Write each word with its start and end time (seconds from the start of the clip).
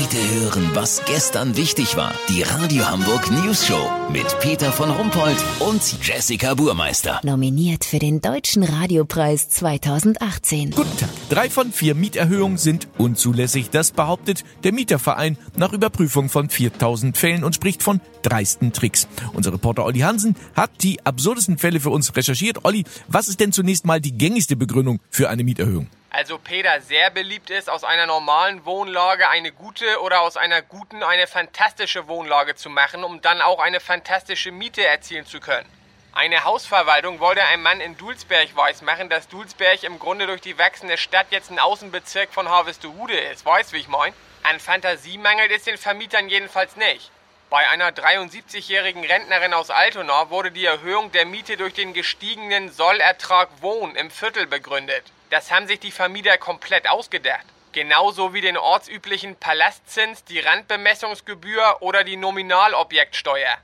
Heute 0.00 0.16
hören, 0.40 0.70
was 0.74 1.02
gestern 1.06 1.56
wichtig 1.56 1.96
war. 1.96 2.12
Die 2.28 2.42
Radio 2.42 2.88
Hamburg 2.88 3.32
News 3.32 3.66
Show 3.66 3.90
mit 4.12 4.38
Peter 4.38 4.70
von 4.70 4.90
Rumpold 4.90 5.36
und 5.58 5.82
Jessica 6.06 6.54
Burmeister. 6.54 7.20
Nominiert 7.24 7.84
für 7.84 7.98
den 7.98 8.20
Deutschen 8.20 8.62
Radiopreis 8.62 9.48
2018. 9.48 10.70
Guten 10.70 10.96
Tag. 10.98 11.08
Drei 11.30 11.50
von 11.50 11.72
vier 11.72 11.94
Mieterhöhungen 11.94 12.56
sind 12.56 12.88
unzulässig. 12.96 13.68
Das 13.68 13.90
behauptet 13.90 14.44
der 14.64 14.72
Mieterverein 14.72 15.36
nach 15.56 15.74
Überprüfung 15.74 16.30
von 16.30 16.48
4000 16.48 17.18
Fällen 17.18 17.44
und 17.44 17.54
spricht 17.54 17.82
von 17.82 18.00
dreisten 18.22 18.72
Tricks. 18.72 19.06
Unser 19.34 19.52
Reporter 19.52 19.84
Olli 19.84 19.98
Hansen 19.98 20.36
hat 20.56 20.70
die 20.82 21.04
absurdesten 21.04 21.58
Fälle 21.58 21.80
für 21.80 21.90
uns 21.90 22.16
recherchiert. 22.16 22.64
Olli, 22.64 22.84
was 23.08 23.28
ist 23.28 23.40
denn 23.40 23.52
zunächst 23.52 23.84
mal 23.84 24.00
die 24.00 24.16
gängigste 24.16 24.56
Begründung 24.56 25.00
für 25.10 25.28
eine 25.28 25.44
Mieterhöhung? 25.44 25.90
Also 26.08 26.38
Peter, 26.38 26.80
sehr 26.80 27.10
beliebt 27.10 27.50
ist, 27.50 27.68
aus 27.68 27.84
einer 27.84 28.06
normalen 28.06 28.64
Wohnlage 28.64 29.28
eine 29.28 29.52
gute 29.52 29.84
oder 30.02 30.22
aus 30.22 30.38
einer 30.38 30.62
guten 30.62 31.02
eine 31.02 31.26
fantastische 31.26 32.08
Wohnlage 32.08 32.54
zu 32.54 32.70
machen, 32.70 33.04
um 33.04 33.20
dann 33.20 33.42
auch 33.42 33.60
eine 33.60 33.80
fantastische 33.80 34.50
Miete 34.50 34.82
erzielen 34.82 35.26
zu 35.26 35.40
können. 35.40 35.66
Eine 36.12 36.42
Hausverwaltung 36.44 37.20
wollte 37.20 37.44
ein 37.44 37.62
Mann 37.62 37.80
in 37.80 37.96
Dulsberg 37.96 38.56
weismachen, 38.56 39.08
dass 39.08 39.28
Dulsberg 39.28 39.84
im 39.84 39.98
Grunde 39.98 40.26
durch 40.26 40.40
die 40.40 40.58
wachsende 40.58 40.98
Stadt 40.98 41.26
jetzt 41.30 41.50
ein 41.50 41.58
Außenbezirk 41.58 42.32
von 42.32 42.48
Harvestehude 42.48 43.16
ist. 43.16 43.44
Weißt, 43.44 43.72
wie 43.72 43.78
ich 43.78 43.88
mein? 43.88 44.12
An 44.42 44.58
Fantasie 44.58 45.18
mangelt 45.18 45.52
es 45.52 45.64
den 45.64 45.78
Vermietern 45.78 46.28
jedenfalls 46.28 46.76
nicht. 46.76 47.10
Bei 47.50 47.68
einer 47.68 47.90
73-jährigen 47.90 49.04
Rentnerin 49.04 49.54
aus 49.54 49.70
Altona 49.70 50.28
wurde 50.28 50.50
die 50.50 50.64
Erhöhung 50.64 51.12
der 51.12 51.24
Miete 51.24 51.56
durch 51.56 51.74
den 51.74 51.94
gestiegenen 51.94 52.70
Sollertrag 52.70 53.48
Wohn 53.60 53.94
im 53.94 54.10
Viertel 54.10 54.46
begründet. 54.46 55.04
Das 55.30 55.50
haben 55.50 55.66
sich 55.66 55.80
die 55.80 55.90
Vermieter 55.90 56.36
komplett 56.36 56.88
ausgedacht. 56.88 57.46
Genauso 57.72 58.34
wie 58.34 58.40
den 58.40 58.56
ortsüblichen 58.56 59.36
Palastzins, 59.36 60.24
die 60.24 60.40
Randbemessungsgebühr 60.40 61.76
oder 61.80 62.02
die 62.02 62.16
Nominalobjektsteuer. 62.16 63.56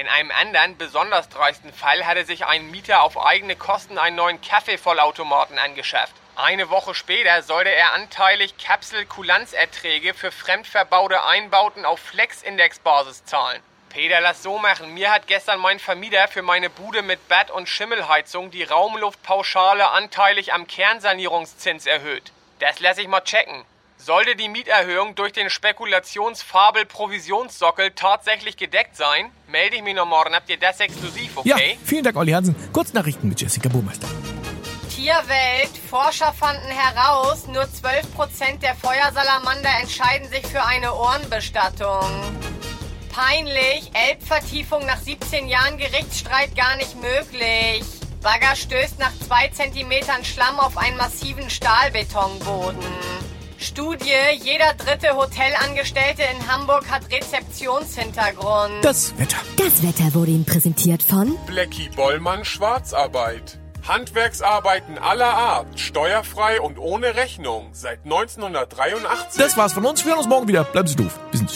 In 0.00 0.08
einem 0.08 0.30
anderen, 0.30 0.78
besonders 0.78 1.28
dreisten 1.28 1.74
Fall 1.74 2.06
hatte 2.06 2.24
sich 2.24 2.46
ein 2.46 2.70
Mieter 2.70 3.02
auf 3.02 3.22
eigene 3.22 3.54
Kosten 3.54 3.98
einen 3.98 4.16
neuen 4.16 4.40
Kaffeevollautomaten 4.40 5.58
angeschafft. 5.58 6.14
Eine 6.36 6.70
Woche 6.70 6.94
später 6.94 7.42
sollte 7.42 7.68
er 7.68 7.92
anteilig 7.92 8.56
Kapselkulanzerträge 8.56 10.14
für 10.14 10.32
fremdverbaute 10.32 11.22
Einbauten 11.22 11.84
auf 11.84 12.00
Flex-Index-Basis 12.00 13.26
zahlen. 13.26 13.62
Peter, 13.90 14.22
lass 14.22 14.42
so 14.42 14.56
machen. 14.56 14.94
Mir 14.94 15.10
hat 15.10 15.26
gestern 15.26 15.60
mein 15.60 15.78
Vermieter 15.78 16.28
für 16.28 16.40
meine 16.40 16.70
Bude 16.70 17.02
mit 17.02 17.28
Bad- 17.28 17.50
und 17.50 17.68
Schimmelheizung 17.68 18.50
die 18.50 18.64
Raumluftpauschale 18.64 19.90
anteilig 19.90 20.54
am 20.54 20.66
Kernsanierungszins 20.66 21.84
erhöht. 21.84 22.32
Das 22.58 22.80
lass 22.80 22.96
ich 22.96 23.06
mal 23.06 23.20
checken. 23.20 23.66
Sollte 24.02 24.34
die 24.34 24.48
Mieterhöhung 24.48 25.14
durch 25.14 25.32
den 25.32 25.50
Spekulationsfabel-Provisionssockel 25.50 27.90
tatsächlich 27.90 28.56
gedeckt 28.56 28.96
sein, 28.96 29.30
melde 29.46 29.76
ich 29.76 29.82
mich 29.82 29.94
noch 29.94 30.06
morgen. 30.06 30.34
Habt 30.34 30.48
ihr 30.48 30.56
das 30.56 30.80
exklusiv, 30.80 31.36
okay? 31.36 31.48
Ja, 31.48 31.58
vielen 31.84 32.02
Dank, 32.02 32.16
Olli 32.16 32.32
Hansen. 32.32 32.56
Kurznachrichten 32.72 33.28
mit 33.28 33.38
Jessica 33.38 33.68
Burmeister. 33.68 34.08
Tierwelt. 34.88 35.76
Forscher 35.90 36.32
fanden 36.32 36.68
heraus, 36.68 37.46
nur 37.46 37.64
12% 37.64 38.60
der 38.62 38.74
Feuersalamander 38.74 39.68
entscheiden 39.82 40.30
sich 40.30 40.46
für 40.46 40.64
eine 40.64 40.94
Ohrenbestattung. 40.94 42.08
Peinlich, 43.12 43.90
Elbvertiefung 43.92 44.86
nach 44.86 44.96
17 44.96 45.46
Jahren 45.46 45.76
Gerichtsstreit 45.76 46.56
gar 46.56 46.76
nicht 46.76 46.98
möglich. 47.02 47.84
Bagger 48.22 48.56
stößt 48.56 48.98
nach 48.98 49.12
2 49.26 49.48
cm 49.48 49.92
Schlamm 50.24 50.58
auf 50.58 50.78
einen 50.78 50.96
massiven 50.96 51.50
Stahlbetonboden. 51.50 53.19
Studie, 53.62 54.08
jeder 54.42 54.72
dritte 54.72 55.14
Hotelangestellte 55.14 56.22
in 56.22 56.50
Hamburg 56.50 56.90
hat 56.90 57.02
Rezeptionshintergrund. 57.12 58.82
Das 58.82 59.12
Wetter. 59.18 59.36
Das 59.58 59.82
Wetter 59.82 60.14
wurde 60.14 60.30
Ihnen 60.30 60.46
präsentiert 60.46 61.02
von 61.02 61.36
Blackie 61.46 61.90
Bollmann 61.94 62.46
Schwarzarbeit. 62.46 63.58
Handwerksarbeiten 63.86 64.96
aller 64.98 65.32
Art, 65.34 65.78
steuerfrei 65.78 66.60
und 66.60 66.78
ohne 66.78 67.16
Rechnung. 67.16 67.68
Seit 67.72 68.04
1983. 68.04 69.38
Das 69.42 69.58
war's 69.58 69.74
von 69.74 69.84
uns. 69.84 70.04
Wir 70.04 70.12
hören 70.12 70.20
uns 70.20 70.28
morgen 70.28 70.48
wieder. 70.48 70.64
Bleiben 70.64 70.88
Sie 70.88 70.96
doof. 70.96 71.18
Wir 71.30 71.38
sind 71.38 71.50